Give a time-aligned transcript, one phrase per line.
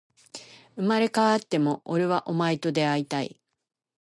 [0.77, 3.39] 生まれ変わっても、俺はお前と出会いたい